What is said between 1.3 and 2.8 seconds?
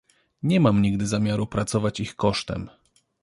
pracować ich kosztem."